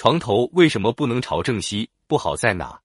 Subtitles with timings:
[0.00, 1.90] 床头为什么不能朝正西？
[2.06, 2.80] 不好在哪？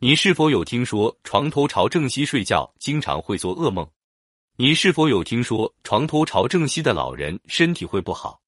[0.00, 3.88] 您是否有听说床头朝正西睡觉经常会做噩梦？
[4.56, 8.38] 您是否有听说床头朝正西的老人身体会不好？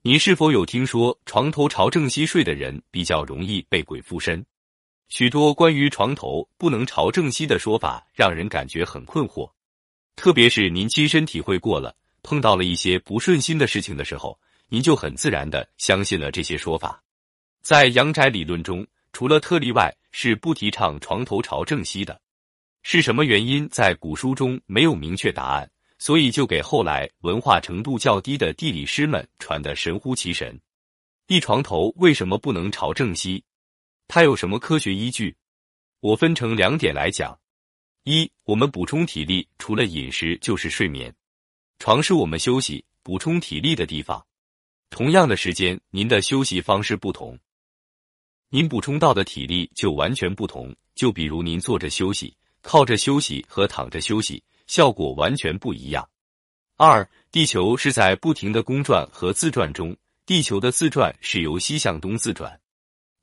[0.00, 4.42] 您是否有听说床头朝正西睡的人比较容易被鬼附身？
[5.10, 9.46] 许多关于床头不能朝正西的说法，让人感觉很困惑。
[10.16, 14.40] 特别是您亲身体会过了，碰到了一些不顺心的事情的时候，
[14.70, 17.01] 您就很自然的相信了这些说法。
[17.62, 22.20] 在阳宅理论中，除了特例外，是不提倡床头朝正西的。
[22.82, 23.68] 是什么原因？
[23.68, 30.60] 在古书中没有明确答案，所以就给后来文化程度较低的地理师们传的神乎其神。
[31.28, 33.44] 地床头为什么不能朝正西？
[34.08, 35.36] 它有什么科学依据？
[36.00, 37.38] 我分成两点来讲。
[38.02, 41.14] 一，我们补充体力，除了饮食就是睡眠。
[41.78, 44.26] 床是我们休息、补充体力的地方。
[44.90, 47.38] 同样的时间，您的休息方式不同，
[48.54, 50.74] 您补充到的体力就完全不同。
[50.94, 56.06] 就比如您坐着休息、靠着休息和躺着休息，效果完全不一样。
[56.76, 62.60] 二，地球是在不停的公转和自转中，地球的自转是由西向东自转。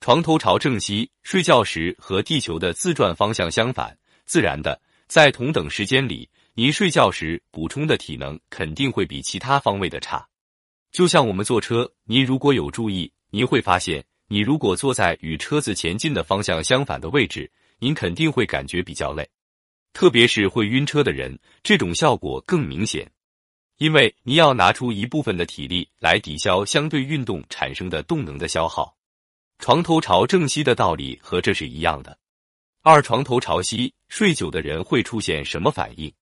[0.02, 3.96] 床头朝正西，睡觉时和地球的自转方向相反。
[4.26, 10.28] 自然的，在同等时间里，您睡觉时补充的体能肯定会比其他方位的差。
[10.92, 19.28] 就像我们坐车，您如果有注意，您会发现，你如果坐在与车子前进的方向相反的位置，您肯定会感觉比较累，
[19.92, 23.12] 特别是会晕车的人，这种效果更明显，
[23.80, 28.96] 因为你要拿出一部分的体力来抵消相对运动产生的动能的消耗。
[29.58, 32.16] 床头朝正西的道理和这是一样的。
[32.84, 36.14] 二床头朝西，睡久的人会出现什么反应？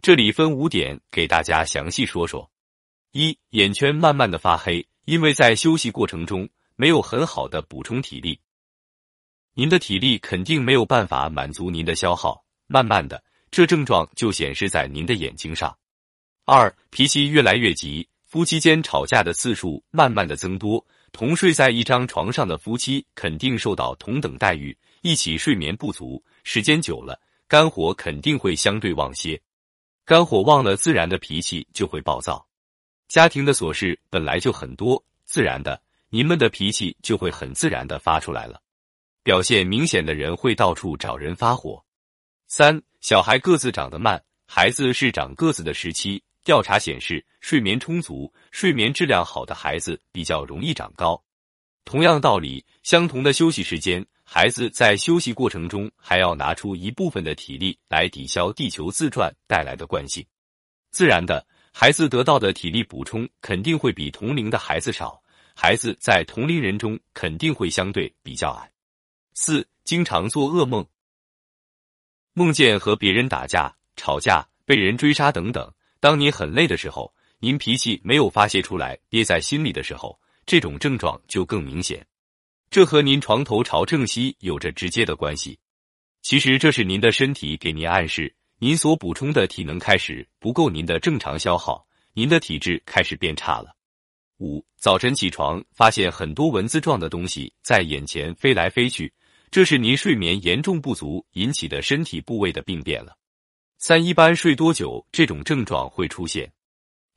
[0.00, 2.50] 这里分五点给大家详细说说。
[3.12, 8.38] 一、眼圈慢慢的发黑，因为在休息过程中没有很好的补充体力，
[9.54, 15.76] 您的体力肯定没有办法满足您的消耗，慢慢的，这症状就显示在您的眼睛上。
[16.44, 24.76] 二、脾气越来越急，夫妻间吵架的次数慢慢的增多，同睡在一张床上的夫妻肯定受到同等待遇。
[25.02, 29.40] 一起睡眠不足，时间久了，肝火肯定会相对旺些。
[30.04, 32.46] 肝火旺了，自然的脾气就会暴躁。
[33.08, 35.80] 家庭的琐事本来就很多，自然的，
[36.14, 38.60] 您们的脾气就会很自然的发出来了。
[39.22, 41.82] 表现明显的人会到处找人发火。
[42.48, 46.22] 三，小孩个子长得慢，孩子是长个子的时期。
[46.44, 51.18] 调查显示，睡眠充足、睡眠质量好的孩子比较容易长高。
[51.86, 54.04] 同样道理，相同的休息时间。
[54.22, 60.22] 孩子在休息过程中还要拿出一部分的体力来抵消地球自转带来的惯性，
[60.90, 65.21] 自然的，孩子得到的体力补充肯定会比同龄的孩子少，
[65.54, 68.70] 孩子在同龄人中肯定会相对比较矮。
[69.34, 70.86] 四，经常做噩梦，
[72.32, 75.72] 梦见和别人打架、吵架、被人追杀等等。
[76.00, 82.06] 当您很累的时候，您脾气没有发泄出来，憋在心里的时候，这种症状就更明显。
[82.70, 85.58] 这和您床头朝正西有着直接的关系。
[86.22, 93.74] 其实这是您的身体给您暗示，您所补充的体能开始不够您的正常消耗，您的体质开始变差了。
[94.42, 99.12] 五早晨起床发现很多蚊子状的东西在眼前飞来飞去，
[99.52, 103.16] 这是您睡眠严重不足引起的身体部位的病变了。
[103.78, 106.52] 三一般睡多久这种症状会出现？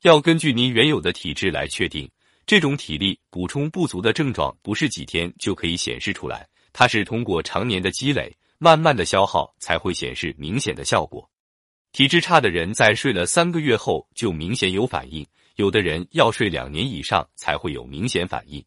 [0.02, 2.08] 要根据您原有的体质来确定。
[2.46, 11.28] 这种体力补充不足的症状不是几天就可以显示出来，它是通过常年的积累、慢慢的消耗才会显示明显的效果。
[11.90, 18.64] 体质差的人在睡了三个月后就明显有反应，有的人要睡两年以上才会有明显反应。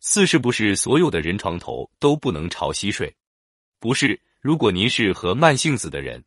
[0.00, 3.12] 四是不是所有的人床头都不能朝西睡？
[3.80, 6.22] 不是，如果您是和慢性子的人，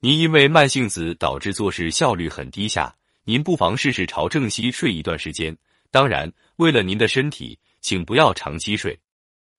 [0.00, 2.94] 您因为慢性子导致做事效率很低下。
[3.24, 5.56] 您不妨试试朝正西睡一段时间，
[5.90, 8.98] 当然，为了您的身体，请不要长期睡。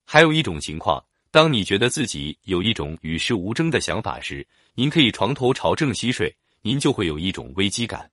[0.06, 8.11] 还有一种情况，当你觉得自己有一种与世无争的想法时，您可以床头朝正西睡，您就会有一种危机感。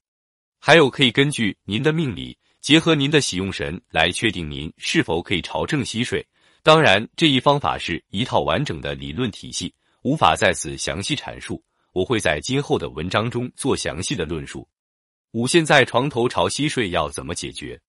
[0.64, 6.24] 还有，可以根据您的命理，结合您的喜用神来确定您是否可以朝正西睡。
[6.62, 9.74] 当然，这一方法是一套完整的理论体系，
[10.04, 11.60] 无法在此详细阐述，
[11.92, 14.68] 我会在今后的文章中做详细的论述。
[15.32, 17.80] 五，现在床头朝西睡要怎么解决？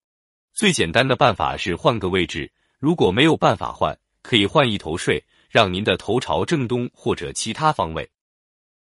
[0.51, 2.51] 最简单的办法是换个位置。
[2.79, 8.09] 如果没有办法换，可以换一头睡，让您的头朝正东或者其他方位。